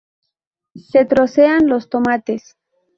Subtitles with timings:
[0.73, 2.57] Se trocean los tomates.